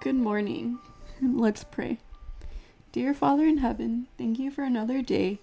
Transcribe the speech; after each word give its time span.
Good 0.00 0.14
morning. 0.14 0.78
Let's 1.20 1.64
pray. 1.64 1.98
Dear 2.92 3.12
Father 3.14 3.44
in 3.44 3.58
heaven, 3.58 4.06
thank 4.16 4.38
you 4.38 4.50
for 4.50 4.62
another 4.62 5.02
day. 5.02 5.40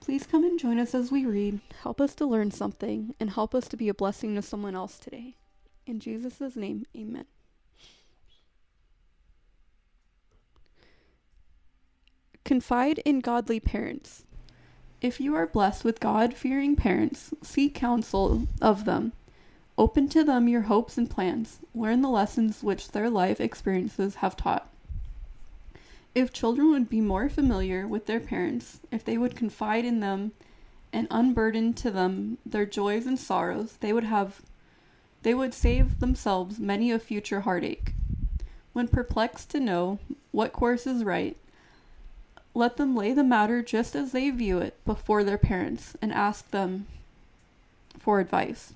Please 0.00 0.26
come 0.26 0.44
and 0.44 0.58
join 0.58 0.78
us 0.78 0.94
as 0.94 1.10
we 1.10 1.26
read. 1.26 1.60
Help 1.82 2.00
us 2.00 2.14
to 2.14 2.26
learn 2.26 2.50
something 2.50 3.14
and 3.18 3.30
help 3.30 3.54
us 3.54 3.66
to 3.68 3.76
be 3.76 3.88
a 3.88 3.94
blessing 3.94 4.36
to 4.36 4.42
someone 4.42 4.76
else 4.76 4.98
today. 4.98 5.34
In 5.86 5.98
Jesus' 5.98 6.54
name, 6.54 6.86
amen. 6.96 7.24
Confide 12.44 12.98
in 12.98 13.18
godly 13.18 13.58
parents. 13.58 14.24
If 15.00 15.20
you 15.20 15.34
are 15.34 15.46
blessed 15.46 15.84
with 15.84 15.98
God 15.98 16.34
fearing 16.34 16.76
parents, 16.76 17.34
seek 17.42 17.74
counsel 17.74 18.46
of 18.62 18.84
them. 18.84 19.12
Open 19.78 20.08
to 20.08 20.24
them 20.24 20.48
your 20.48 20.62
hopes 20.62 20.96
and 20.96 21.10
plans. 21.10 21.58
Learn 21.74 22.00
the 22.00 22.08
lessons 22.08 22.62
which 22.62 22.92
their 22.92 23.10
life 23.10 23.40
experiences 23.40 24.16
have 24.16 24.36
taught. 24.36 24.68
If 26.14 26.32
children 26.32 26.70
would 26.70 26.88
be 26.88 27.02
more 27.02 27.28
familiar 27.28 27.86
with 27.86 28.06
their 28.06 28.20
parents, 28.20 28.80
if 28.90 29.04
they 29.04 29.18
would 29.18 29.36
confide 29.36 29.84
in 29.84 30.00
them 30.00 30.32
and 30.92 31.06
unburden 31.10 31.74
to 31.74 31.90
them 31.90 32.38
their 32.46 32.64
joys 32.64 33.04
and 33.06 33.18
sorrows, 33.18 33.76
they 33.80 33.92
would 33.92 34.04
have 34.04 34.40
they 35.22 35.34
would 35.34 35.52
save 35.52 36.00
themselves 36.00 36.58
many 36.58 36.90
a 36.90 36.98
future 36.98 37.40
heartache. 37.40 37.92
When 38.72 38.88
perplexed 38.88 39.50
to 39.50 39.60
know 39.60 39.98
what 40.30 40.52
course 40.52 40.86
is 40.86 41.04
right, 41.04 41.36
let 42.54 42.76
them 42.76 42.96
lay 42.96 43.12
the 43.12 43.24
matter 43.24 43.60
just 43.60 43.94
as 43.94 44.12
they 44.12 44.30
view 44.30 44.58
it 44.58 44.82
before 44.86 45.24
their 45.24 45.36
parents 45.36 45.96
and 46.00 46.12
ask 46.12 46.50
them 46.50 46.86
for 47.98 48.20
advice. 48.20 48.72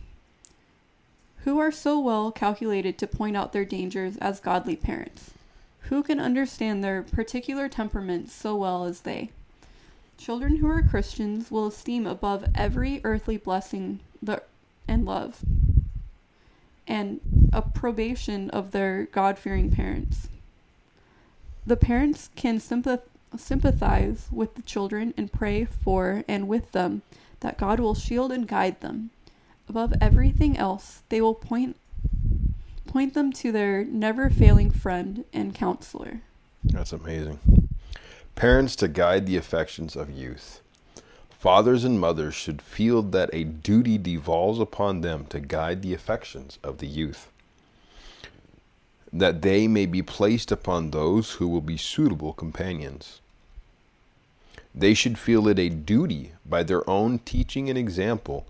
Who 1.45 1.59
are 1.59 1.73
so 1.73 1.99
well 1.99 2.31
calculated 2.31 2.99
to 2.99 3.07
point 3.07 3.37
out 3.37 3.53
their 3.53 3.65
dangers 3.65 4.17
as 4.19 4.41
godly 4.41 4.77
parents? 4.77 5.31
Who 5.83 6.03
can 6.03 6.21
understand 6.21 6.85
their 6.85 7.03
particular 7.03 7.69
temperaments 7.69 8.33
so 8.33 8.55
well 8.55 8.85
as 8.85 9.01
they? 9.01 9.31
Children 10.19 10.57
who 10.57 10.69
are 10.69 10.83
Christians 10.83 11.51
will 11.51 11.69
esteem 11.69 12.07
above 12.07 12.45
every 12.55 13.01
earthly 13.05 13.39
blessing 13.39 14.01
the 14.23 14.43
and 14.87 15.07
love 15.07 15.43
and 16.87 17.21
approbation 17.53 18.51
of 18.51 18.73
their 18.73 19.05
God 19.07 19.39
fearing 19.39 19.71
parents. 19.71 20.29
The 21.67 21.77
parents 21.77 22.29
can 22.35 22.59
sympath- 22.59 23.09
sympathize 23.37 24.27
with 24.33 24.57
the 24.57 24.63
children 24.63 25.15
and 25.17 25.33
pray 25.33 25.65
for 25.65 26.25
and 26.29 26.49
with 26.49 26.73
them 26.73 27.03
that 27.41 27.59
God 27.59 27.79
will 27.81 27.95
shield 27.95 28.33
and 28.33 28.47
guide 28.47 28.81
them. 28.81 29.11
Above 29.71 29.95
everything 30.01 30.57
else, 30.57 31.05
they 31.11 31.21
will 31.21 31.33
point 31.33 31.77
point 32.89 33.15
them 33.15 33.33
to 33.33 33.53
their 33.53 33.85
never 33.85 34.29
failing 34.29 34.69
friend 34.69 35.25
and 35.33 35.55
counselor. 35.55 36.23
That's 36.65 36.93
amazing. 36.93 37.39
Parents 38.35 38.75
to 38.75 38.89
guide 38.89 39.27
the 39.27 39.37
affections 39.37 39.95
of 39.95 40.11
youth. 40.11 40.61
Fathers 41.39 41.85
and 41.85 42.01
mothers 42.01 42.35
should 42.35 42.61
feel 42.61 43.01
that 43.01 43.31
a 43.33 43.45
duty 43.45 43.97
devolves 43.97 44.59
upon 44.59 45.03
them 45.03 45.25
to 45.27 45.39
guide 45.39 45.83
the 45.83 45.95
affections 45.95 46.59
of 46.65 46.79
the 46.79 46.89
youth, 46.89 47.31
that 49.13 49.43
they 49.43 49.69
may 49.69 49.87
be 49.87 50.03
placed 50.03 50.51
upon 50.51 50.91
those 50.91 51.35
who 51.35 51.47
will 51.47 51.61
be 51.61 51.77
suitable 51.77 52.33
companions. 52.33 53.21
They 54.75 54.95
should 54.95 55.17
feel 55.17 55.47
it 55.47 55.61
a 55.61 55.69
duty 55.69 56.33
by 56.45 56.65
their 56.65 56.89
own 56.91 57.21
teaching 57.21 57.71
and 57.71 57.79
example, 57.79 58.49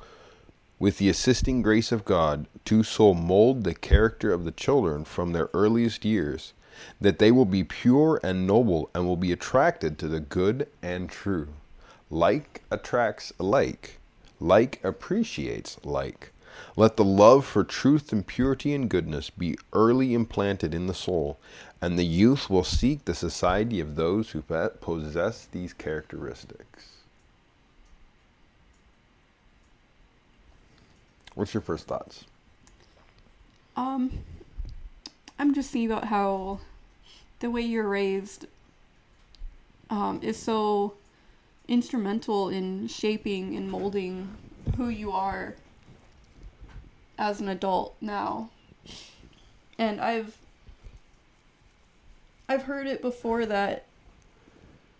with 0.81 0.99
the 0.99 1.11
assisting 1.11 1.61
grace 1.61 1.93
of 1.93 2.07
God, 2.07 2.47
to 2.65 2.83
so 2.83 3.15
mold 3.15 3.63
the 3.63 3.75
character 3.75 4.33
of 4.33 4.45
the 4.45 4.51
children 4.51 5.05
from 5.05 5.33
their 5.33 5.51
earliest 5.55 6.05
years 6.05 6.55
that 7.01 7.19
they 7.19 7.31
will 7.31 7.45
be 7.45 7.63
pure 7.63 8.19
and 8.23 8.47
noble 8.47 8.89
and 8.95 9.07
will 9.07 9.17
be 9.17 9.31
attracted 9.31 9.99
to 9.99 10.09
the 10.09 10.21
good 10.21 10.67
and 10.83 11.11
true. 11.11 11.49
Like 12.09 12.63
attracts 12.71 13.33
like, 13.39 13.99
like 14.41 14.83
appreciates 14.83 15.77
like. 15.85 16.33
Let 16.77 16.97
the 16.97 17.05
love 17.05 17.45
for 17.45 17.63
truth 17.63 18.13
and 18.13 18.27
purity 18.27 18.75
and 18.75 18.89
goodness 18.89 19.29
be 19.29 19.59
early 19.73 20.15
implanted 20.15 20.75
in 20.75 20.87
the 20.87 20.95
soul, 20.95 21.39
and 21.83 21.99
the 21.99 22.05
youth 22.05 22.49
will 22.49 22.65
seek 22.65 23.05
the 23.05 23.15
society 23.15 23.81
of 23.81 23.97
those 23.97 24.31
who 24.31 24.43
possess 24.43 25.47
these 25.47 25.73
characteristics. 25.73 27.00
What's 31.35 31.55
your 31.55 31.61
first 31.61 31.87
thoughts? 31.87 32.25
Um, 33.77 34.11
I'm 35.39 35.55
just 35.55 35.71
thinking 35.71 35.91
about 35.91 36.07
how 36.07 36.61
the 37.39 37.51
way 37.51 37.63
you're 37.63 37.89
raised 37.89 38.47
um, 39.89 40.21
is 40.23 40.39
so 40.39 40.95
instrumental 41.69 42.49
in 42.49 42.89
shaping 42.89 43.57
and 43.57 43.71
molding 43.71 44.37
who 44.77 44.89
you 44.89 45.13
are 45.13 45.55
as 47.19 47.41
an 47.41 47.49
adult 47.49 47.97
now. 48.01 48.51
And 49.79 50.01
I've 50.01 50.37
I've 52.49 52.65
heard 52.65 52.87
it 52.87 53.01
before 53.01 53.47
that 53.47 53.85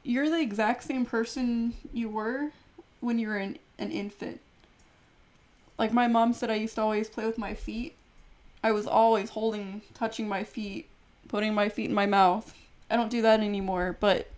you're 0.05 0.31
the 0.31 0.41
exact 0.41 0.85
same 0.85 1.05
person 1.05 1.75
you 1.93 2.09
were 2.09 2.51
when 3.01 3.19
you 3.19 3.29
were 3.29 3.37
an, 3.37 3.59
an 3.79 3.91
infant. 3.91 4.41
Like 5.81 5.95
my 5.95 6.09
mom 6.09 6.35
said 6.35 6.51
I 6.51 6.57
used 6.57 6.75
to 6.75 6.83
always 6.83 7.09
play 7.09 7.25
with 7.25 7.39
my 7.39 7.55
feet. 7.55 7.97
I 8.63 8.71
was 8.71 8.87
always 8.87 9.31
holding 9.31 9.81
touching 9.95 10.29
my 10.29 10.45
feet 10.45 10.91
putting 11.27 11.55
my 11.55 11.71
feet 11.71 11.89
in 11.89 11.95
my 11.95 12.05
mouth. 12.05 12.55
I 12.91 12.97
don't 12.97 13.11
do 13.11 13.23
that 13.23 13.41
anymore, 13.41 13.97
but 13.99 14.29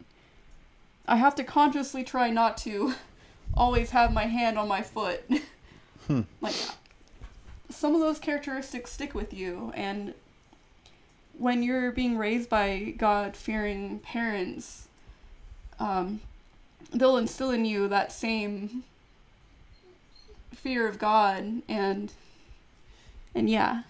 I 1.08 1.16
have 1.16 1.34
to 1.34 1.42
consciously 1.42 2.04
try 2.04 2.30
not 2.30 2.58
to 2.58 2.94
always 3.54 3.90
have 3.90 4.12
my 4.12 4.26
hand 4.26 4.56
on 4.56 4.68
my 4.68 4.82
foot. 4.82 5.28
hmm. 6.06 6.20
Like 6.40 6.54
some 7.70 7.96
of 7.96 8.00
those 8.00 8.20
characteristics 8.20 8.92
stick 8.92 9.12
with 9.12 9.34
you 9.34 9.72
and 9.74 10.14
when 11.36 11.64
you're 11.64 11.90
being 11.90 12.18
raised 12.18 12.50
by 12.50 12.94
God-fearing 12.98 13.98
parents, 13.98 14.86
um, 15.80 16.20
they'll 16.92 17.16
instill 17.16 17.50
in 17.50 17.64
you 17.64 17.88
that 17.88 18.12
same 18.12 18.84
fear 20.54 20.86
of 20.86 20.98
God 20.98 21.62
and 21.68 22.12
and 23.34 23.48
yeah. 23.48 23.82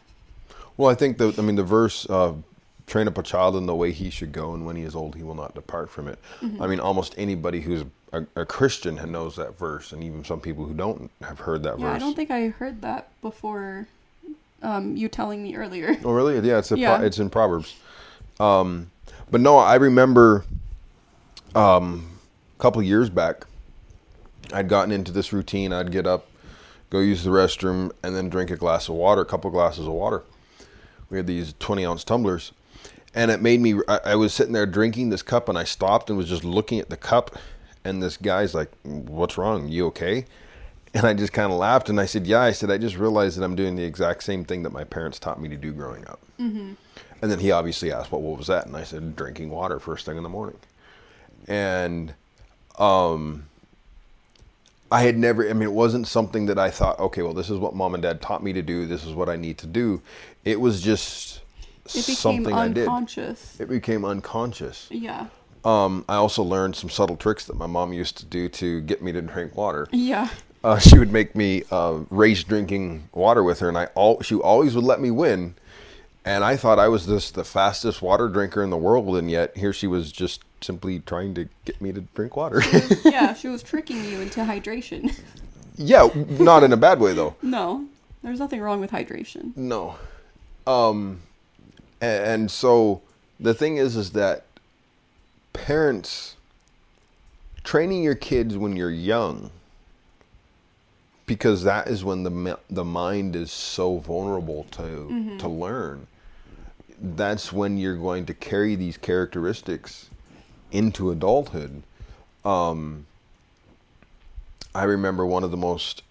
Well, 0.77 0.89
I 0.89 0.95
think 0.95 1.19
the 1.19 1.35
I 1.37 1.43
mean 1.43 1.57
the 1.57 1.65
verse 1.65 2.09
uh, 2.09 2.35
train 2.87 3.09
up 3.09 3.19
a 3.19 3.23
child 3.23 3.57
in 3.57 3.67
the 3.67 3.75
way 3.75 3.93
he 3.93 4.11
should 4.11 4.33
go, 4.33 4.55
and 4.55 4.65
when 4.67 4.77
he 4.77 4.83
is 4.83 4.95
old, 4.95 5.15
he 5.15 5.23
will 5.23 5.35
not 5.35 5.55
depart 5.55 5.91
from 5.91 6.09
it. 6.09 6.19
Mm-hmm. 6.41 6.63
I 6.63 6.67
mean, 6.67 6.81
almost 6.81 7.15
anybody 7.17 7.61
who's 7.61 7.85
a, 8.13 8.25
a, 8.37 8.45
Christian 8.45 8.97
knows 9.11 9.37
that 9.37 9.59
verse, 9.59 9.93
and 9.93 10.03
even 10.05 10.25
some 10.25 10.41
people 10.41 10.65
who 10.65 10.75
don't 10.75 11.11
have 11.23 11.41
heard 11.41 11.63
that 11.63 11.79
yeah, 11.79 11.87
verse. 11.87 11.97
I 11.97 11.99
don't 11.99 12.15
think 12.15 12.31
I 12.31 12.49
heard 12.49 12.83
that 12.83 13.09
before 13.23 13.87
um, 14.63 14.97
you 14.97 15.09
telling 15.09 15.43
me 15.43 15.57
earlier. 15.57 15.97
Oh, 16.05 16.13
really? 16.13 16.39
Yeah, 16.47 16.59
it's 16.59 16.73
a 16.73 16.79
yeah. 16.79 16.97
Pro- 16.97 17.07
it's 17.07 17.19
in 17.19 17.31
Proverbs. 17.31 17.75
Um, 18.41 18.91
but 19.31 19.41
no, 19.41 19.57
I 19.57 19.77
remember 19.77 20.45
um, 21.55 22.19
a 22.59 22.63
couple 22.63 22.83
years 22.83 23.09
back, 23.09 23.47
I'd 24.53 24.69
gotten 24.69 24.93
into 24.93 25.13
this 25.13 25.33
routine. 25.33 25.73
I'd 25.73 25.93
get 25.93 26.07
up, 26.07 26.27
go 26.93 27.01
use 27.01 27.25
the 27.25 27.31
restroom, 27.31 27.91
and 28.03 28.15
then 28.15 28.29
drink 28.29 28.51
a 28.51 28.57
glass 28.57 28.87
of 28.87 28.95
water, 28.95 29.23
a 29.23 29.25
couple 29.25 29.51
glasses 29.51 29.87
of 29.87 29.93
water. 29.95 30.23
We 31.09 31.17
had 31.17 31.27
these 31.27 31.55
20 31.59 31.87
ounce 31.87 32.05
tumblers. 32.05 32.53
And 33.15 33.31
it 33.31 33.41
made 33.41 33.61
me 33.61 33.75
I, 33.89 34.01
I, 34.05 34.15
was 34.15 34.33
sitting 34.35 34.53
there 34.53 34.67
drinking 34.67 35.11
this 35.11 35.21
cup 35.21 35.51
and 35.51 35.59
i 35.59 35.65
stopped 35.65 36.09
and 36.09 36.17
was 36.17 36.31
just 36.31 36.45
looking 36.45 36.81
at 36.81 36.89
the 36.89 36.97
cup. 36.97 37.37
And 37.85 38.03
this 38.03 38.17
guy's 38.17 38.55
like 38.55 38.71
what's 38.85 39.37
wrong? 39.37 39.69
You 39.69 39.87
okay? 39.89 40.25
And 40.95 41.07
i 41.07 41.13
just 41.13 41.33
kind 41.33 41.53
of 41.53 41.59
laughed 41.59 41.89
and 41.89 42.01
i 42.01 42.07
said 42.07 42.27
yeah 42.27 42.41
i 42.41 42.53
said 42.53 42.71
i 42.71 42.79
just 42.79 42.97
realized 42.97 43.39
that 43.39 43.45
i'm 43.45 43.57
doing 43.57 43.77
the 43.77 43.83
exact 43.83 44.23
same 44.23 44.45
thing 44.45 44.63
that 44.63 44.73
my 44.73 44.85
parents 44.85 45.19
taught 45.19 45.41
me 45.41 45.49
to 45.49 45.57
do 45.57 45.73
growing 45.73 46.07
up. 46.07 46.21
Mm-hmm. 46.39 46.73
and 47.21 47.31
then 47.31 47.39
he 47.39 47.51
obviously 47.51 47.93
asked 47.93 48.13
well, 48.13 48.21
what 48.23 48.39
was 48.39 48.47
that? 48.47 48.67
And 48.67 48.77
i 48.77 48.85
said 48.85 49.17
drinking 49.17 49.51
water 49.51 49.79
first 49.79 50.07
thing 50.07 50.17
in 50.17 50.23
the 50.23 50.29
morning. 50.29 50.59
And 51.49 52.15
um 52.79 53.47
I 54.93 55.03
had 55.03 55.17
never, 55.17 55.49
I 55.49 55.55
mean, 55.55 55.63
it 55.63 55.73
wasn't 55.73 56.07
something 56.07 56.47
that 56.47 56.59
I 56.59 56.71
thought, 56.71 57.01
okay, 57.01 57.23
well, 57.23 57.33
this 57.33 57.49
is 57.49 57.59
what 57.59 57.75
mom 57.75 57.95
and 57.95 58.03
dad 58.03 58.21
taught 58.21 58.43
me 58.43 58.53
to 58.53 58.63
do. 58.63 58.87
This 58.87 59.05
is 59.05 59.15
what 59.15 59.29
I 59.31 59.37
need 59.37 59.57
to 59.59 59.67
do. 59.67 60.03
It 60.45 60.61
was 60.61 60.83
just 60.83 61.41
it 61.95 62.07
became 62.07 62.47
unconscious. 62.47 63.59
It 63.59 63.69
became 63.69 64.05
unconscious. 64.05 64.89
Yeah. 64.91 65.29
Um, 65.65 66.05
I 66.09 66.17
also 66.17 66.43
learned 66.43 66.77
some 66.77 66.91
subtle 66.91 67.17
tricks 67.17 67.47
that 67.47 67.57
my 67.57 67.67
mom 67.67 67.95
used 67.95 68.19
to 68.19 68.27
do 68.27 68.49
to 68.51 68.83
get 68.83 69.03
me 69.03 69.13
to 69.13 69.23
drink 69.23 69.57
water. 69.57 69.89
Yeah. 69.93 70.29
Uh, 70.63 70.79
she 70.79 70.99
would 70.99 71.11
make 71.11 71.35
me 71.35 71.65
uh, 71.71 72.01
race 72.11 72.45
drinking 72.45 73.09
water 73.13 73.43
with 73.43 73.61
her, 73.61 73.69
and 73.69 73.79
I 73.79 73.87
all 73.95 74.21
she 74.21 74.35
always 74.37 74.75
would 74.75 74.85
let 74.85 75.01
me 75.01 75.11
win. 75.11 75.55
And 76.25 76.45
I 76.45 76.57
thought 76.57 76.79
I 76.79 76.89
was 76.89 77.07
this 77.07 77.31
the 77.31 77.45
fastest 77.45 78.03
water 78.03 78.29
drinker 78.29 78.63
in 78.63 78.71
the 78.71 78.77
world, 78.77 79.17
and 79.17 79.31
yet 79.31 79.57
here 79.57 79.73
she 79.73 79.87
was 79.87 80.13
just 80.13 80.43
simply 80.63 81.01
trying 81.01 81.35
to 81.35 81.49
get 81.65 81.81
me 81.81 81.93
to 81.93 82.01
drink 82.15 82.37
water. 82.37 82.63
yeah, 83.05 83.35
she 83.35 83.49
was 83.49 83.63
tricking 83.63 84.05
you 84.05 84.21
into 84.21 84.41
hydration. 84.41 85.19
yeah, 85.77 86.09
not 86.39 86.63
in 86.63 86.73
a 86.73 86.77
bad 86.77 87.01
way 87.01 87.13
though. 87.13 87.35
No, 87.43 87.87
there's 88.23 88.39
nothing 88.39 88.61
wrong 88.61 88.81
with 88.81 88.91
hydration. 88.91 89.57
No. 89.57 89.97
Um, 90.67 91.21
And, 92.01 92.25
and 92.25 92.51
so 92.51 93.03
the 93.41 93.55
thing 93.55 93.77
is, 93.79 93.97
is 93.97 94.11
that 94.13 94.45
parents 95.53 96.37
training 97.65 98.03
your 98.03 98.15
kids 98.15 98.57
when 98.57 98.77
you're 98.77 98.91
young, 98.91 99.51
because 101.27 101.63
that 101.65 101.89
is 101.89 102.05
when 102.05 102.23
the 102.25 102.59
the 102.71 102.85
mind 102.85 103.35
is 103.37 103.51
so 103.53 103.99
vulnerable 103.99 104.67
to 104.73 105.37
to 105.39 105.49
learn. 105.49 106.07
That's 107.01 107.53
when 107.53 107.79
you're 107.79 107.97
going 107.97 108.27
to 108.27 108.35
carry 108.35 108.77
these 108.77 108.97
characteristics 108.97 110.09
into 110.73 111.11
adulthood. 111.11 111.83
Um, 112.45 113.07
I 114.75 114.85
remember 114.85 115.25
one 115.25 115.45
of 115.45 115.51
the 115.51 115.57
most 115.57 116.03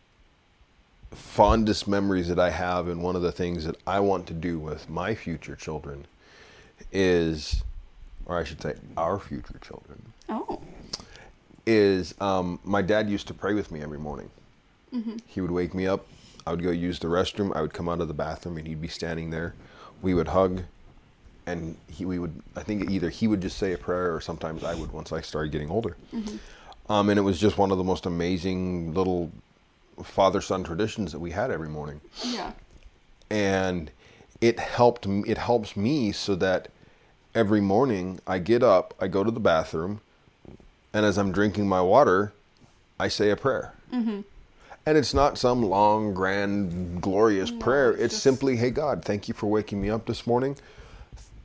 fondest 1.12 1.88
memories 1.88 2.30
that 2.30 2.40
I 2.40 2.52
have, 2.52 2.88
and 2.88 3.02
one 3.04 3.16
of 3.18 3.22
the 3.22 3.32
things 3.32 3.66
that 3.66 3.76
I 3.86 4.00
want 4.00 4.28
to 4.28 4.34
do 4.34 4.60
with 4.60 4.90
my 4.90 5.14
future 5.16 5.56
children 5.56 6.06
is, 6.92 7.64
or 8.26 8.38
I 8.38 8.44
should 8.46 8.62
say, 8.62 8.76
our 8.96 9.20
future 9.20 9.60
children, 9.62 10.14
Oh. 10.30 10.62
is 11.66 12.14
um, 12.22 12.60
my 12.64 12.82
dad 12.82 13.10
used 13.10 13.28
to 13.28 13.34
pray 13.34 13.54
with 13.54 13.72
me 13.72 13.82
every 13.82 14.00
morning. 14.00 14.30
He 15.26 15.40
would 15.40 15.52
wake 15.52 15.74
me 15.74 15.88
up. 15.88 16.06
I 16.46 16.52
would 16.52 16.62
go 16.62 16.70
use 16.70 17.00
the 17.00 17.08
restroom. 17.08 17.56
I 17.56 17.62
would 17.62 17.74
come 17.74 17.88
out 17.88 18.02
of 18.02 18.10
the 18.10 18.14
bathroom, 18.14 18.58
and 18.58 18.68
he'd 18.68 18.82
be 18.82 18.90
standing 18.90 19.30
there. 19.30 19.54
We 20.02 20.14
would 20.14 20.28
hug, 20.30 20.64
and 21.46 21.76
he 21.92 22.06
we 22.06 22.20
would. 22.20 22.34
I 22.56 22.64
think 22.64 22.90
either 22.92 23.10
he 23.10 23.28
would 23.28 23.42
just 23.42 23.58
say 23.58 23.74
a 23.74 23.78
prayer, 23.78 24.14
or 24.16 24.22
sometimes 24.22 24.64
I 24.64 24.76
would 24.76 24.92
once 24.92 25.12
I 25.12 25.22
started 25.22 25.52
getting 25.52 25.70
older. 25.70 25.96
Um, 26.90 27.10
and 27.10 27.18
it 27.18 27.22
was 27.24 27.40
just 27.40 27.58
one 27.58 27.72
of 27.72 27.78
the 27.78 27.84
most 27.84 28.06
amazing 28.06 28.94
little 28.94 29.32
father 30.04 30.42
son 30.42 30.64
traditions 30.64 31.12
that 31.12 31.20
we 31.20 31.32
had 31.32 31.52
every 31.52 31.70
morning 31.70 32.02
Yeah. 32.24 32.54
and 33.30 33.92
it 34.40 34.60
helped 34.60 35.06
it 35.06 35.38
helps 35.38 35.78
me 35.78 36.12
so 36.12 36.34
that 36.36 36.70
every 37.36 37.62
morning 37.62 38.20
I 38.26 38.40
get 38.40 38.64
up, 38.64 38.94
I 39.00 39.08
go 39.08 39.24
to 39.24 39.30
the 39.32 39.40
bathroom, 39.40 40.02
and 40.94 41.06
as 41.06 41.18
I'm 41.18 41.32
drinking 41.32 41.68
my 41.70 41.82
water, 41.82 42.34
I 43.00 43.08
say 43.10 43.30
a 43.30 43.36
prayer. 43.38 43.74
Mm-hmm. 43.94 44.22
And 44.86 44.98
it's 44.98 45.14
not 45.14 45.38
some 45.38 45.62
long, 45.62 46.14
grand, 46.16 47.02
glorious 47.02 47.52
prayer. 47.52 47.92
it's 47.92 48.02
It's 48.02 48.14
just- 48.16 48.24
simply, 48.24 48.56
"Hey 48.58 48.72
God, 48.72 49.06
thank 49.06 49.28
you 49.28 49.34
for 49.36 49.46
waking 49.48 49.80
me 49.80 49.90
up 49.92 50.08
this 50.08 50.26
morning. 50.26 50.58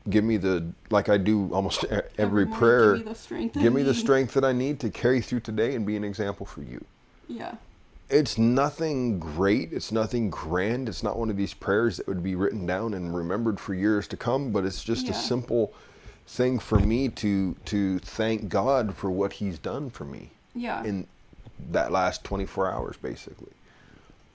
Give 0.08 0.24
me 0.24 0.36
the 0.36 0.66
like 0.90 1.08
I 1.08 1.16
do 1.18 1.50
almost 1.52 1.84
e- 1.84 1.88
every, 2.18 2.44
morning, 2.44 2.58
prayer. 2.58 2.96
Give 2.96 3.06
me 3.06 3.12
the 3.12 3.18
strength. 3.18 3.54
Give 3.60 3.72
me 3.72 3.82
the 3.82 3.94
strength 3.94 4.34
that 4.34 4.44
I 4.44 4.52
need 4.52 4.78
to 4.80 4.90
carry 4.90 5.20
through 5.20 5.40
today 5.40 5.74
and 5.74 5.84
be 5.86 5.96
an 5.96 6.04
example 6.04 6.46
for 6.46 6.62
you." 6.62 6.84
Yeah. 7.28 7.56
it's 8.08 8.38
nothing 8.38 9.18
great. 9.18 9.72
It's 9.72 9.90
nothing 9.90 10.30
grand. 10.30 10.88
It's 10.88 11.02
not 11.02 11.18
one 11.18 11.28
of 11.28 11.36
these 11.36 11.54
prayers 11.54 11.96
that 11.96 12.06
would 12.06 12.22
be 12.22 12.36
written 12.36 12.64
down 12.64 12.94
and 12.94 13.16
remembered 13.16 13.58
for 13.58 13.74
years 13.74 14.06
to 14.08 14.16
come. 14.16 14.52
But 14.52 14.64
it's 14.64 14.84
just 14.84 15.08
a 15.08 15.14
simple 15.14 15.72
thing 16.28 16.58
for 16.60 16.78
me 16.78 17.08
to 17.08 17.54
to 17.64 17.98
thank 17.98 18.48
God 18.48 18.94
for 18.94 19.10
what 19.10 19.32
He's 19.34 19.58
done 19.58 19.90
for 19.90 20.04
me 20.04 20.30
Yeah. 20.54 20.84
in 20.84 21.06
that 21.72 21.90
last 21.90 22.22
24 22.22 22.70
hours, 22.70 22.96
basically. 22.96 23.52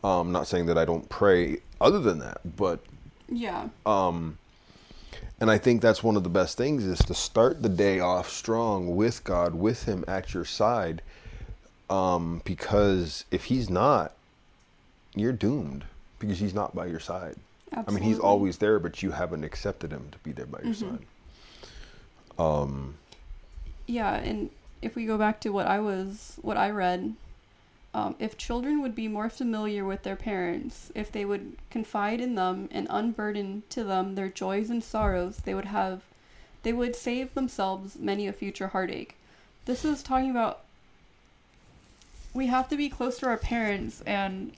Um, 0.03 0.31
not 0.33 0.47
saying 0.47 0.65
that 0.65 0.77
I 0.77 0.83
don't 0.83 1.07
pray 1.07 1.59
other 1.79 1.99
than 1.99 2.19
that, 2.19 2.41
but 2.57 2.79
yeah. 3.29 3.69
And 5.41 5.49
I 5.51 5.57
think 5.57 5.81
that's 5.81 6.03
one 6.03 6.15
of 6.15 6.23
the 6.23 6.29
best 6.29 6.55
things 6.55 6.85
is 6.85 6.99
to 6.99 7.13
start 7.15 7.63
the 7.63 7.67
day 7.69 7.99
off 7.99 8.29
strong 8.29 8.95
with 8.95 9.23
God, 9.23 9.55
with 9.55 9.83
Him 9.85 10.05
at 10.07 10.33
your 10.35 10.45
side. 10.45 11.01
Um, 11.89 12.41
because 12.45 13.25
if 13.31 13.45
He's 13.45 13.67
not, 13.69 14.13
you're 15.15 15.33
doomed 15.33 15.83
because 16.19 16.37
He's 16.39 16.53
not 16.53 16.75
by 16.75 16.85
your 16.85 16.99
side. 16.99 17.35
I 17.75 17.89
mean, 17.91 18.03
He's 18.03 18.17
Mm-hmm. 18.17 18.25
always 18.25 18.57
there, 18.59 18.77
but 18.79 19.01
you 19.01 19.11
haven't 19.11 19.43
accepted 19.43 19.91
Him 19.91 20.09
to 20.11 20.19
be 20.19 20.31
there 20.31 20.45
by 20.45 20.59
your 20.63 20.73
side. 20.75 20.99
Yeah, 23.87 24.13
and 24.15 24.51
if 24.81 24.95
we 24.95 25.05
go 25.05 25.17
back 25.17 25.39
to 25.41 25.49
what 25.49 25.65
I 25.67 25.79
was, 25.79 26.37
what 26.43 26.55
I 26.55 26.69
read, 26.69 27.15
um, 27.93 28.15
if 28.19 28.37
children 28.37 28.81
would 28.81 28.95
be 28.95 29.07
more 29.07 29.29
familiar 29.29 29.83
with 29.83 30.03
their 30.03 30.15
parents, 30.15 30.91
if 30.95 31.11
they 31.11 31.25
would 31.25 31.57
confide 31.69 32.21
in 32.21 32.35
them 32.35 32.69
and 32.71 32.87
unburden 32.89 33.63
to 33.69 33.83
them 33.83 34.15
their 34.15 34.29
joys 34.29 34.69
and 34.69 34.83
sorrows, 34.83 35.37
they 35.37 35.53
would 35.53 35.65
have, 35.65 36.01
they 36.63 36.71
would 36.71 36.95
save 36.95 37.33
themselves 37.33 37.97
many 37.99 38.27
a 38.27 38.33
future 38.33 38.69
heartache. 38.69 39.15
This 39.65 39.83
is 39.83 40.03
talking 40.03 40.31
about. 40.31 40.61
We 42.33 42.47
have 42.47 42.69
to 42.69 42.77
be 42.77 42.87
close 42.87 43.17
to 43.19 43.25
our 43.25 43.37
parents, 43.37 44.01
and 44.07 44.53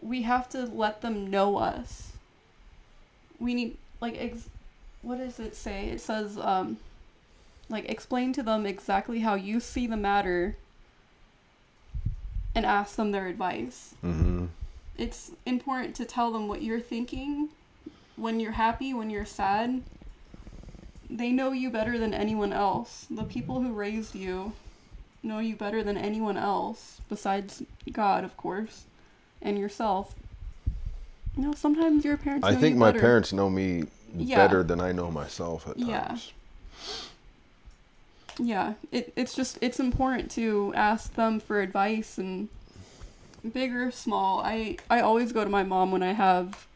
we 0.00 0.22
have 0.22 0.48
to 0.50 0.64
let 0.64 1.02
them 1.02 1.30
know 1.30 1.58
us. 1.58 2.12
We 3.38 3.52
need 3.52 3.76
like 4.00 4.16
ex- 4.18 4.48
what 5.02 5.18
does 5.18 5.38
it 5.38 5.54
say? 5.54 5.90
It 5.90 6.00
says 6.00 6.38
um 6.38 6.78
like 7.68 7.88
explain 7.90 8.32
to 8.32 8.42
them 8.42 8.64
exactly 8.64 9.20
how 9.20 9.34
you 9.34 9.60
see 9.60 9.86
the 9.86 9.96
matter 9.96 10.56
and 12.54 12.66
ask 12.66 12.96
them 12.96 13.12
their 13.12 13.26
advice. 13.26 13.94
Mm-hmm. 14.04 14.46
It's 14.98 15.30
important 15.46 15.94
to 15.96 16.04
tell 16.04 16.32
them 16.32 16.48
what 16.48 16.62
you're 16.62 16.80
thinking 16.80 17.48
when 18.16 18.40
you're 18.40 18.52
happy, 18.52 18.92
when 18.94 19.10
you're 19.10 19.24
sad. 19.24 19.82
They 21.08 21.30
know 21.30 21.52
you 21.52 21.70
better 21.70 21.98
than 21.98 22.14
anyone 22.14 22.52
else. 22.52 23.06
The 23.10 23.24
people 23.24 23.62
who 23.62 23.72
raised 23.72 24.14
you 24.14 24.52
know 25.22 25.38
you 25.38 25.56
better 25.56 25.82
than 25.82 25.96
anyone 25.96 26.36
else 26.36 27.00
besides 27.08 27.62
God, 27.92 28.24
of 28.24 28.36
course, 28.36 28.84
and 29.40 29.58
yourself. 29.58 30.14
You 31.36 31.44
know, 31.44 31.52
sometimes 31.54 32.04
your 32.04 32.16
parents 32.16 32.46
I 32.46 32.52
know 32.52 32.60
think 32.60 32.76
my 32.76 32.88
better. 32.90 33.00
parents 33.00 33.32
know 33.32 33.48
me 33.48 33.84
Yeah. 34.14 34.36
better 34.36 34.62
than 34.62 34.80
I 34.80 34.92
know 34.92 35.10
myself 35.10 35.66
at 35.68 35.78
times. 35.78 35.88
Yeah, 35.88 36.92
it, 38.90 39.12
it's 39.16 39.34
just 39.34 39.58
it's 39.60 39.78
important 39.78 40.30
to 40.32 40.72
ask 40.74 41.14
them 41.14 41.40
for 41.40 41.60
advice 41.60 42.18
and 42.18 42.48
big 43.52 43.74
or 43.74 43.90
small. 43.90 44.40
I 44.40 44.76
I 44.88 45.00
always 45.00 45.32
go 45.32 45.44
to 45.44 45.50
my 45.50 45.62
mom 45.62 45.92
when 45.92 46.02
I 46.02 46.12
have 46.12 46.66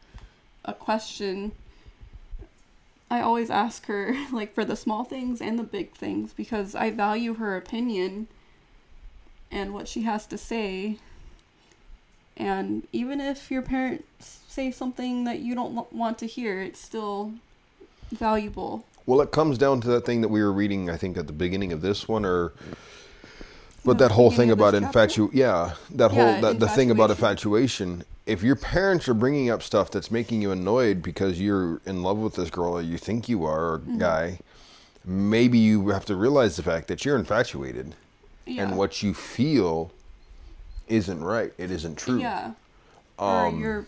a 0.65 0.73
question. 0.73 1.51
I 3.09 3.21
always 3.21 3.49
ask 3.49 3.85
her 3.85 4.15
like 4.31 4.53
for 4.53 4.65
the 4.65 4.75
small 4.75 5.03
things 5.03 5.41
and 5.41 5.57
the 5.57 5.63
big 5.63 5.93
things 5.93 6.33
because 6.33 6.75
I 6.75 6.91
value 6.91 7.35
her 7.35 7.55
opinion 7.55 8.27
and 9.51 9.73
what 9.73 9.87
she 9.87 10.03
has 10.03 10.25
to 10.27 10.37
say. 10.37 10.97
And 12.35 12.87
even 12.91 13.19
if 13.19 13.49
your 13.49 13.63
parents 13.63 14.41
say 14.47 14.69
something 14.69 15.23
that 15.23 15.39
you 15.39 15.55
don't 15.55 15.91
want 15.91 16.19
to 16.19 16.27
hear, 16.27 16.61
it's 16.61 16.79
still 16.79 17.33
valuable. 18.11 18.85
Well, 19.07 19.21
it 19.21 19.31
comes 19.31 19.57
down 19.57 19.79
to 19.81 19.87
that 19.87 20.05
thing 20.05 20.21
that 20.21 20.27
we 20.27 20.43
were 20.43 20.51
reading, 20.51 20.89
I 20.89 20.97
think, 20.97 21.17
at 21.17 21.25
the 21.27 21.33
beginning 21.33 21.71
of 21.71 21.81
this 21.81 22.07
one, 22.07 22.25
or 22.25 22.51
but 23.85 23.97
The 23.97 24.09
that 24.09 24.11
whole 24.11 24.29
thing 24.31 24.51
about 24.51 24.71
this 24.73 24.81
chapter? 24.83 24.99
infatu 24.99 25.29
yeah, 25.33 25.75
that 25.91 26.11
Yeah, 26.13 26.31
whole 26.33 26.41
that 26.41 26.59
the 26.59 26.67
thing 26.67 26.91
about 26.91 27.09
infatuation. 27.09 28.03
If 28.25 28.43
your 28.43 28.57
parents 28.57 29.07
are 29.07 29.13
bringing 29.13 29.49
up 29.49 29.63
stuff 29.63 29.89
that's 29.89 30.11
making 30.11 30.41
you 30.41 30.51
annoyed 30.51 31.01
because 31.01 31.39
you're 31.39 31.79
in 31.85 32.03
love 32.03 32.17
with 32.17 32.35
this 32.35 32.49
girl 32.49 32.73
or 32.73 32.81
you 32.81 32.97
think 32.97 33.29
you 33.29 33.45
are 33.45 33.75
or 33.75 33.79
Mm-hmm. 33.79 33.99
guy, 33.99 34.39
maybe 35.05 35.57
you 35.57 35.87
have 35.89 36.03
to 36.05 36.15
realize 36.17 36.57
the 36.57 36.63
fact 36.63 36.89
that 36.89 37.05
you're 37.05 37.17
infatuated 37.17 37.95
Yeah. 38.45 38.63
and 38.63 38.77
what 38.77 39.01
you 39.01 39.13
feel 39.13 39.91
isn't 40.89 41.23
right. 41.23 41.53
It 41.57 41.71
isn't 41.71 41.95
true. 41.97 42.19
Yeah. 42.19 42.51
Um, 43.17 43.55
or 43.55 43.59
your 43.61 43.85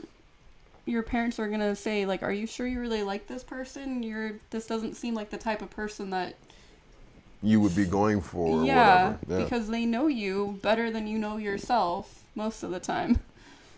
your 0.89 1.03
parents 1.03 1.39
are 1.39 1.47
gonna 1.47 1.75
say 1.75 2.05
like, 2.05 2.23
"Are 2.23 2.31
you 2.31 2.47
sure 2.47 2.67
you 2.67 2.79
really 2.79 3.03
like 3.03 3.27
this 3.27 3.43
person? 3.43 4.03
You're 4.03 4.33
this 4.49 4.67
doesn't 4.67 4.95
seem 4.95 5.13
like 5.13 5.29
the 5.29 5.37
type 5.37 5.61
of 5.61 5.69
person 5.69 6.09
that." 6.11 6.35
You 7.41 7.61
would 7.61 7.73
be 7.75 7.85
going 7.85 8.19
for 8.19 8.65
yeah, 8.65 9.11
whatever. 9.11 9.19
Yeah. 9.29 9.43
because 9.45 9.69
they 9.69 9.85
know 9.85 10.07
you 10.07 10.59
better 10.61 10.91
than 10.91 11.07
you 11.07 11.17
know 11.17 11.37
yourself 11.37 12.23
most 12.35 12.63
of 12.63 12.71
the 12.71 12.81
time. 12.81 13.21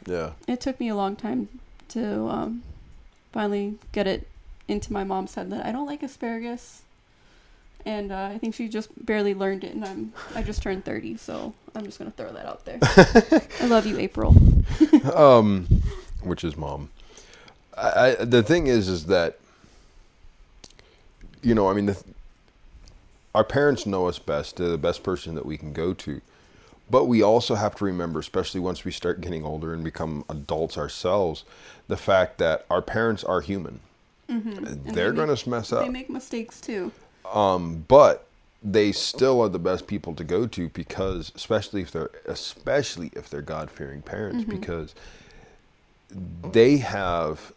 yeah. 0.07 0.31
It 0.47 0.59
took 0.59 0.79
me 0.79 0.89
a 0.89 0.95
long 0.95 1.15
time 1.15 1.47
to 1.89 2.27
um, 2.27 2.63
finally 3.31 3.75
get 3.91 4.07
it 4.07 4.27
into 4.67 4.91
my 4.91 5.03
mom's 5.03 5.35
head 5.35 5.51
that 5.51 5.65
I 5.65 5.71
don't 5.71 5.85
like 5.85 6.01
asparagus. 6.01 6.81
And 7.85 8.11
uh, 8.11 8.29
I 8.33 8.37
think 8.37 8.55
she 8.55 8.67
just 8.67 8.89
barely 9.05 9.33
learned 9.33 9.63
it, 9.63 9.73
and 9.73 9.83
I'm 9.83 10.13
I 10.35 10.43
just 10.43 10.61
turned 10.61 10.85
thirty, 10.85 11.17
so 11.17 11.53
I'm 11.73 11.85
just 11.85 11.97
gonna 11.97 12.11
throw 12.11 12.31
that 12.31 12.45
out 12.45 12.63
there. 12.65 12.77
I 13.59 13.65
love 13.67 13.87
you, 13.87 13.97
April. 13.97 14.35
um, 15.15 15.67
which 16.21 16.43
is 16.43 16.55
mom. 16.55 16.89
I, 17.77 18.17
I, 18.19 18.25
the 18.25 18.43
thing 18.43 18.67
is, 18.67 18.87
is 18.87 19.05
that 19.05 19.37
you 21.41 21.55
know, 21.55 21.69
I 21.69 21.73
mean, 21.73 21.87
the, 21.87 22.03
our 23.33 23.43
parents 23.43 23.85
know 23.85 24.07
us 24.07 24.19
best. 24.19 24.57
They're 24.57 24.69
the 24.69 24.77
best 24.77 25.03
person 25.03 25.35
that 25.35 25.45
we 25.45 25.57
can 25.57 25.73
go 25.73 25.93
to. 25.93 26.21
But 26.89 27.05
we 27.05 27.21
also 27.21 27.55
have 27.55 27.75
to 27.75 27.85
remember, 27.85 28.19
especially 28.19 28.59
once 28.59 28.83
we 28.83 28.91
start 28.91 29.21
getting 29.21 29.45
older 29.45 29.73
and 29.73 29.83
become 29.83 30.25
adults 30.29 30.77
ourselves, 30.77 31.45
the 31.87 31.95
fact 31.95 32.37
that 32.39 32.65
our 32.69 32.81
parents 32.81 33.23
are 33.23 33.39
human. 33.39 33.79
Mm-hmm. 34.29 34.91
They're 34.91 35.11
they 35.11 35.15
going 35.15 35.35
to 35.35 35.49
mess 35.49 35.71
up. 35.71 35.83
They 35.83 35.89
make 35.89 36.09
mistakes 36.09 36.59
too. 36.59 36.91
Um, 37.31 37.85
but 37.87 38.27
they 38.61 38.91
still 38.91 39.41
are 39.41 39.49
the 39.49 39.59
best 39.59 39.87
people 39.87 40.13
to 40.15 40.23
go 40.23 40.45
to 40.47 40.69
because, 40.69 41.31
especially 41.35 41.81
if 41.81 41.91
they're, 41.91 42.11
especially 42.25 43.09
if 43.13 43.29
they're 43.29 43.41
God 43.41 43.71
fearing 43.71 44.01
parents, 44.01 44.43
because 44.43 44.93
they 46.51 46.77
have 46.77 47.53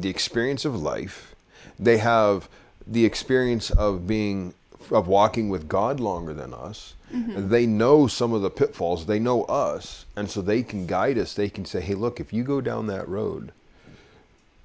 the 0.00 0.08
experience 0.08 0.64
of 0.64 0.80
life. 0.80 1.34
They 1.78 1.98
have 1.98 2.48
the 2.86 3.04
experience 3.04 3.70
of 3.70 4.06
being 4.06 4.54
of 4.90 5.08
walking 5.08 5.48
with 5.48 5.66
God 5.66 5.98
longer 5.98 6.34
than 6.34 6.52
us. 6.52 6.94
Mm-hmm. 7.12 7.48
They 7.48 7.64
know 7.64 8.06
some 8.06 8.32
of 8.32 8.42
the 8.42 8.50
pitfalls. 8.50 9.06
They 9.06 9.18
know 9.18 9.44
us, 9.44 10.04
and 10.16 10.30
so 10.30 10.42
they 10.42 10.62
can 10.62 10.86
guide 10.86 11.16
us. 11.16 11.34
They 11.34 11.48
can 11.48 11.64
say, 11.64 11.80
"Hey, 11.80 11.94
look, 11.94 12.20
if 12.20 12.32
you 12.32 12.42
go 12.42 12.60
down 12.60 12.86
that 12.88 13.08
road, 13.08 13.52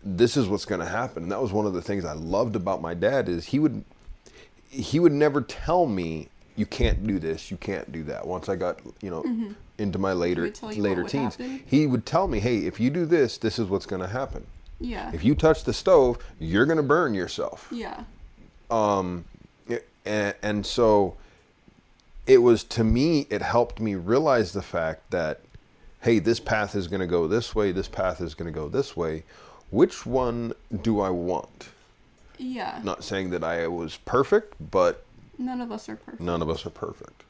this 0.04 0.36
is 0.36 0.48
what's 0.48 0.66
going 0.66 0.82
to 0.82 0.88
happen." 0.88 1.24
And 1.24 1.32
that 1.32 1.42
was 1.42 1.54
one 1.54 1.66
of 1.66 1.74
the 1.74 1.82
things 1.82 2.06
I 2.06 2.14
loved 2.14 2.56
about 2.56 2.82
my 2.82 2.94
dad 2.94 3.30
is 3.30 3.46
he 3.46 3.60
would 3.60 3.84
he 4.70 5.00
would 5.00 5.14
never 5.14 5.42
tell 5.42 5.86
me 5.86 6.28
you 6.56 6.66
can't 6.66 7.06
do 7.08 7.20
this, 7.20 7.50
you 7.50 7.58
can't 7.58 7.92
do 7.92 8.04
that. 8.04 8.28
Once 8.28 8.50
I 8.50 8.56
got, 8.56 8.80
you 9.02 9.10
know, 9.10 9.24
mm-hmm. 9.24 9.52
into 9.78 9.98
my 9.98 10.14
later 10.14 10.42
would 10.42 10.56
tell 10.56 10.74
you 10.74 10.82
later 10.82 11.04
teens, 11.04 11.36
happen? 11.36 11.64
he 11.66 11.88
would 11.88 12.06
tell 12.06 12.28
me, 12.28 12.40
"Hey, 12.40 12.60
if 12.66 12.80
you 12.80 12.90
do 12.90 13.06
this, 13.06 13.38
this 13.38 13.60
is 13.60 13.68
what's 13.68 13.86
going 13.86 14.02
to 14.02 14.08
happen. 14.08 14.46
Yeah. 14.80 15.12
If 15.14 15.24
you 15.24 15.36
touch 15.36 15.64
the 15.66 15.74
stove, 15.74 16.18
you're 16.40 16.66
going 16.66 16.78
to 16.78 16.84
burn 16.84 17.14
yourself." 17.14 17.68
yeah. 17.72 18.04
um 18.72 19.26
and, 20.06 20.34
and 20.42 20.66
so 20.66 21.16
it 22.26 22.38
was 22.40 22.64
to 22.64 22.84
me 22.84 23.28
it 23.30 23.42
helped 23.42 23.80
me 23.80 23.96
realize 23.96 24.54
the 24.54 24.62
fact 24.62 25.10
that 25.12 25.42
hey 26.02 26.20
this 26.20 26.40
path 26.40 26.76
is 26.76 26.88
going 26.88 27.02
to 27.02 27.08
go 27.08 27.28
this 27.28 27.54
way 27.54 27.72
this 27.72 27.88
path 27.90 28.22
is 28.22 28.34
going 28.36 28.52
to 28.52 28.58
go 28.58 28.70
this 28.70 28.96
way 28.96 29.24
which 29.72 30.06
one 30.06 30.54
do 30.82 31.00
i 31.02 31.10
want 31.10 31.70
Yeah. 32.38 32.80
not 32.84 33.04
saying 33.04 33.32
that 33.32 33.44
i 33.44 33.68
was 33.68 33.98
perfect 33.98 34.54
but 34.72 35.04
None 35.38 35.62
of 35.62 35.72
us 35.72 35.90
are 35.90 35.96
perfect. 35.98 36.22
none 36.22 36.42
of 36.42 36.50
us 36.50 36.66
are 36.66 36.70
perfect 36.72 37.24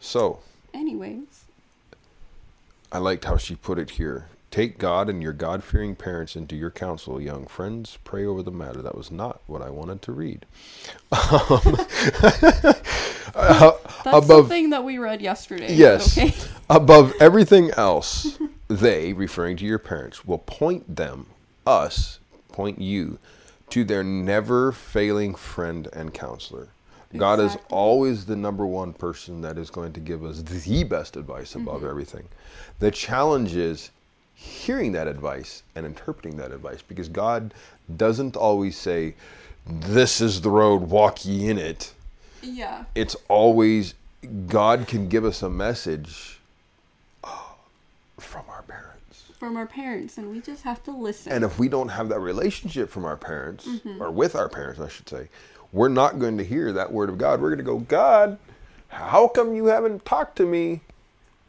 so 0.00 0.40
Anyways. 0.72 1.44
I 2.90 2.98
liked 2.98 3.24
how 3.26 3.36
she 3.36 3.54
put 3.54 3.78
it 3.78 3.90
here. 3.90 4.26
Take 4.54 4.78
God 4.78 5.10
and 5.10 5.20
your 5.20 5.32
God 5.32 5.64
fearing 5.64 5.96
parents 5.96 6.36
into 6.36 6.54
your 6.54 6.70
counsel, 6.70 7.20
young 7.20 7.46
friends. 7.46 7.98
Pray 8.04 8.24
over 8.24 8.40
the 8.40 8.52
matter. 8.52 8.82
That 8.82 8.94
was 8.94 9.10
not 9.10 9.40
what 9.48 9.60
I 9.60 9.68
wanted 9.68 10.00
to 10.02 10.12
read. 10.12 10.46
Um, 11.10 11.50
uh, 13.34 13.72
That's 14.04 14.06
above, 14.06 14.26
something 14.26 14.70
that 14.70 14.84
we 14.84 14.98
read 14.98 15.20
yesterday. 15.20 15.74
yes, 15.74 16.16
Okay. 16.16 16.32
above 16.70 17.14
everything 17.18 17.72
else, 17.72 18.38
they, 18.68 19.12
referring 19.12 19.56
to 19.56 19.64
your 19.64 19.80
parents, 19.80 20.24
will 20.24 20.38
point 20.38 20.94
them, 20.94 21.26
us, 21.66 22.20
point 22.52 22.80
you, 22.80 23.18
to 23.70 23.82
their 23.82 24.04
never 24.04 24.70
failing 24.70 25.34
friend 25.34 25.88
and 25.92 26.14
counselor. 26.14 26.68
God 27.16 27.40
is 27.40 27.56
always 27.70 28.26
the 28.26 28.36
number 28.36 28.64
one 28.64 28.92
person 28.92 29.40
that 29.40 29.58
is 29.58 29.68
going 29.70 29.92
to 29.94 30.00
give 30.00 30.24
us 30.24 30.42
the 30.42 30.84
best 30.84 31.16
advice 31.16 31.56
above 31.56 31.84
everything. 31.84 32.28
The 32.78 32.92
challenge 32.92 33.56
is 33.56 33.90
hearing 34.34 34.92
that 34.92 35.06
advice 35.06 35.62
and 35.74 35.86
interpreting 35.86 36.36
that 36.38 36.52
advice 36.52 36.82
because 36.82 37.08
God 37.08 37.54
doesn't 37.96 38.36
always 38.36 38.76
say, 38.76 39.14
This 39.66 40.20
is 40.20 40.40
the 40.42 40.50
road, 40.50 40.82
walk 40.82 41.24
ye 41.24 41.48
in 41.48 41.58
it. 41.58 41.92
Yeah. 42.42 42.84
It's 42.94 43.16
always, 43.28 43.94
God 44.46 44.86
can 44.86 45.08
give 45.08 45.24
us 45.24 45.42
a 45.42 45.48
message 45.48 46.40
uh, 47.22 47.28
from 48.18 48.44
our 48.48 48.62
parents. 48.62 49.22
From 49.38 49.56
our 49.56 49.66
parents, 49.66 50.18
and 50.18 50.30
we 50.30 50.40
just 50.40 50.62
have 50.62 50.82
to 50.84 50.90
listen. 50.90 51.32
And 51.32 51.44
if 51.44 51.58
we 51.58 51.68
don't 51.68 51.88
have 51.88 52.08
that 52.10 52.20
relationship 52.20 52.90
from 52.90 53.04
our 53.04 53.16
parents, 53.16 53.66
Mm-hmm. 53.66 54.02
or 54.02 54.10
with 54.10 54.34
our 54.36 54.48
parents, 54.48 54.80
I 54.80 54.88
should 54.88 55.08
say, 55.08 55.28
we're 55.72 55.88
not 55.88 56.18
going 56.18 56.38
to 56.38 56.44
hear 56.44 56.72
that 56.72 56.92
word 56.92 57.08
of 57.08 57.18
God. 57.18 57.40
We're 57.40 57.48
going 57.48 57.58
to 57.58 57.64
go, 57.64 57.78
God, 57.78 58.38
how 58.88 59.26
come 59.28 59.54
you 59.54 59.66
haven't 59.66 60.04
talked 60.04 60.36
to 60.36 60.46
me? 60.46 60.80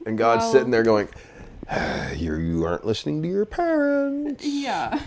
And 0.05 0.17
God's 0.17 0.43
Well- 0.43 0.51
sitting 0.53 0.71
there 0.71 0.83
going, 0.83 1.09
"Ah, 1.13 1.19
you 2.15 2.35
you 2.35 2.65
aren't 2.65 2.85
listening 2.85 3.21
to 3.23 3.27
your 3.27 3.45
parents. 3.45 4.45
yeah. 4.45 5.01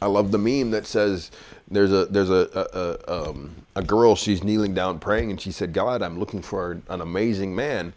I 0.00 0.06
love 0.06 0.30
the 0.30 0.38
meme 0.38 0.72
that 0.72 0.86
says 0.86 1.30
there's 1.70 1.92
a 1.92 2.06
there's 2.06 2.30
a 2.30 2.48
a, 2.54 3.12
a, 3.12 3.28
um, 3.30 3.56
a 3.74 3.82
girl 3.82 4.14
she's 4.14 4.44
kneeling 4.44 4.74
down 4.74 4.98
praying 4.98 5.30
and 5.30 5.40
she 5.40 5.50
said 5.50 5.72
God 5.72 6.02
I'm 6.02 6.18
looking 6.18 6.42
for 6.42 6.80
an 6.88 7.00
amazing 7.00 7.54
man 7.54 7.92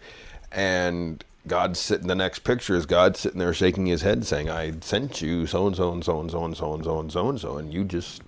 and 0.52 1.24
God's 1.48 1.80
sitting 1.80 2.08
the 2.08 2.16
next 2.16 2.40
picture 2.40 2.76
is 2.76 2.86
God 2.86 3.18
sitting 3.18 3.40
there 3.40 3.54
shaking 3.54 3.86
his 3.86 4.02
head 4.02 4.26
saying 4.26 4.50
I 4.50 4.74
sent 4.82 5.22
you 5.22 5.46
so 5.46 5.68
and 5.68 5.76
so 5.76 5.92
and 5.92 6.04
so 6.04 6.20
and 6.22 6.32
so 6.32 6.46
and 6.46 6.56
so 6.58 6.74
and 6.74 6.84
so 6.84 7.00
and 7.00 7.12
so 7.12 7.30
and 7.30 7.40
so 7.40 7.58
and 7.58 7.74
you 7.74 7.84
just 7.84 8.22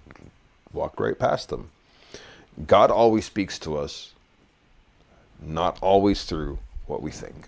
walked 0.74 1.00
right 1.00 1.18
past 1.18 1.50
them. 1.50 1.70
God 2.68 2.92
always 2.92 3.26
speaks 3.26 3.58
to 3.60 3.78
us, 3.78 4.12
not 5.42 5.78
always 5.82 6.24
through 6.26 6.60
what 6.88 7.02
we 7.02 7.12
think. 7.12 7.48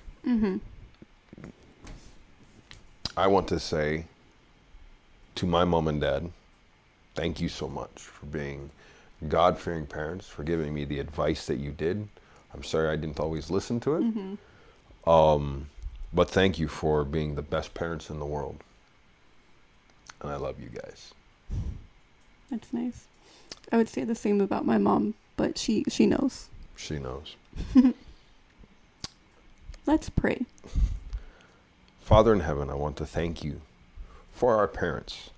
I 3.16 3.28
want 3.28 3.48
to 3.50 3.60
say 3.60 4.06
to 5.36 5.46
my 5.46 5.64
mom 5.64 5.88
and 5.88 6.02
dad, 6.02 6.30
thank 7.16 7.40
you 7.40 7.50
so 7.50 7.68
much 7.68 8.00
for 8.02 8.26
being 8.28 8.70
God 9.28 9.58
fearing 9.58 9.86
parents, 9.86 10.28
for 10.28 10.44
giving 10.44 10.74
me 10.74 10.86
the 10.86 11.00
advice 11.00 11.46
that 11.46 11.58
you 11.58 11.72
did. 11.72 12.08
I'm 12.54 12.64
sorry 12.64 12.90
I 12.90 12.96
didn't 12.96 13.20
always 13.20 13.50
listen 13.50 13.80
to 13.82 13.96
it. 13.96 14.04
Um, 15.08 15.68
but 16.14 16.30
thank 16.30 16.60
you 16.60 16.68
for 16.68 17.04
being 17.04 17.36
the 17.36 17.42
best 17.42 17.74
parents 17.74 18.10
in 18.10 18.20
the 18.20 18.26
world. 18.26 18.64
And 20.22 20.32
I 20.32 20.36
love 20.36 20.60
you 20.60 20.70
guys. 20.70 21.14
That's 22.50 22.72
nice. 22.74 23.06
I 23.72 23.78
would 23.78 23.90
say 23.90 24.04
the 24.04 24.16
same 24.16 24.42
about 24.42 24.66
my 24.66 24.78
mom, 24.78 25.16
but 25.38 25.58
she 25.58 25.84
she 25.90 26.06
knows. 26.06 26.50
She 26.76 27.00
knows. 27.00 27.36
Let's 29.86 30.10
pray. 30.10 30.46
Father 32.04 32.34
in 32.34 32.42
heaven, 32.42 32.70
I 32.70 32.74
want 32.74 32.98
to 32.98 33.06
thank 33.06 33.46
you 33.46 33.62
for 34.34 34.58
our 34.58 34.68
parents. 34.68 35.30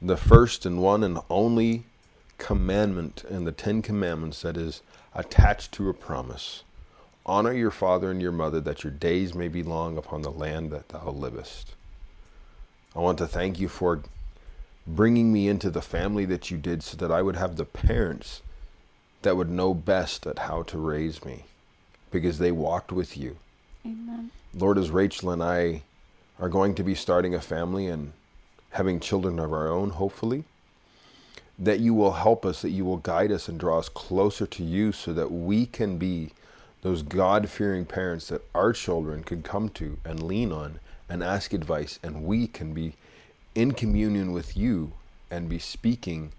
The 0.00 0.16
first 0.16 0.64
and 0.64 0.80
one 0.80 1.04
and 1.04 1.18
only 1.28 1.84
commandment 2.38 3.22
in 3.28 3.44
the 3.44 3.52
Ten 3.52 3.82
Commandments 3.82 4.40
that 4.40 4.56
is 4.56 4.80
attached 5.14 5.70
to 5.72 5.90
a 5.90 5.94
promise. 5.94 6.64
Honor 7.26 7.52
your 7.52 7.70
father 7.70 8.10
and 8.10 8.22
your 8.22 8.32
mother 8.32 8.58
that 8.62 8.84
your 8.84 8.90
days 8.90 9.34
may 9.34 9.48
be 9.48 9.62
long 9.62 9.98
upon 9.98 10.22
the 10.22 10.30
land 10.30 10.70
that 10.70 10.88
thou 10.88 11.10
livest. 11.10 11.74
I 12.96 13.00
want 13.00 13.18
to 13.18 13.26
thank 13.26 13.60
you 13.60 13.68
for 13.68 14.00
bringing 14.86 15.30
me 15.30 15.46
into 15.46 15.70
the 15.70 15.82
family 15.82 16.24
that 16.24 16.50
you 16.50 16.56
did 16.56 16.82
so 16.82 16.96
that 16.96 17.12
I 17.12 17.20
would 17.20 17.36
have 17.36 17.56
the 17.56 17.66
parents 17.66 18.40
that 19.20 19.36
would 19.36 19.50
know 19.50 19.74
best 19.74 20.26
at 20.26 20.38
how 20.38 20.62
to 20.62 20.78
raise 20.78 21.22
me 21.22 21.44
because 22.10 22.38
they 22.38 22.50
walked 22.50 22.90
with 22.90 23.14
you. 23.14 23.36
Amen. 23.84 24.30
Lord, 24.54 24.78
as 24.78 24.90
Rachel 24.90 25.30
and 25.30 25.42
I 25.42 25.82
are 26.38 26.48
going 26.48 26.74
to 26.74 26.82
be 26.82 26.94
starting 26.94 27.34
a 27.34 27.40
family 27.40 27.86
and 27.86 28.12
having 28.70 29.00
children 29.00 29.38
of 29.38 29.52
our 29.52 29.68
own, 29.68 29.90
hopefully, 29.90 30.44
that 31.58 31.80
you 31.80 31.94
will 31.94 32.12
help 32.12 32.44
us, 32.44 32.62
that 32.62 32.70
you 32.70 32.84
will 32.84 32.96
guide 32.96 33.30
us 33.30 33.48
and 33.48 33.58
draw 33.58 33.78
us 33.78 33.88
closer 33.88 34.46
to 34.46 34.64
you 34.64 34.92
so 34.92 35.12
that 35.12 35.30
we 35.30 35.66
can 35.66 35.98
be 35.98 36.30
those 36.82 37.02
God 37.02 37.48
fearing 37.48 37.84
parents 37.84 38.28
that 38.28 38.42
our 38.54 38.72
children 38.72 39.22
could 39.22 39.44
come 39.44 39.68
to 39.70 39.98
and 40.04 40.22
lean 40.22 40.50
on 40.52 40.80
and 41.08 41.22
ask 41.22 41.52
advice, 41.52 41.98
and 42.02 42.24
we 42.24 42.46
can 42.46 42.72
be 42.72 42.94
in 43.54 43.72
communion 43.72 44.32
with 44.32 44.56
you 44.56 44.92
and 45.30 45.48
be 45.48 45.58
speaking 45.58 46.32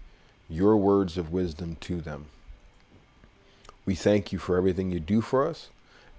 your 0.48 0.76
words 0.76 1.16
of 1.16 1.32
wisdom 1.32 1.76
to 1.80 2.00
them. 2.00 2.26
We 3.86 3.94
thank 3.94 4.32
you 4.32 4.38
for 4.38 4.56
everything 4.56 4.90
you 4.90 5.00
do 5.00 5.20
for 5.20 5.48
us. 5.48 5.68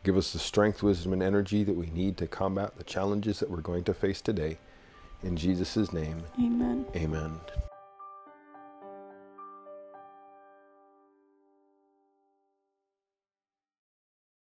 Give 0.05 0.17
us 0.17 0.33
the 0.33 0.37
strength, 0.37 0.83
wisdom, 0.83 1.13
and 1.13 1.23
energy 1.23 1.63
that 1.63 1.75
we 1.75 1.87
need 1.87 2.15
to 2.17 2.27
combat 2.27 2.77
the 2.77 2.83
challenges 2.83 3.39
that 3.39 3.49
we're 3.49 3.61
going 3.61 3.83
to 3.85 3.93
face 3.95 4.21
today. 4.21 4.59
In 5.23 5.35
Jesus' 5.35 5.91
name, 5.91 6.21
Amen. 6.39 6.85
amen. 6.95 7.39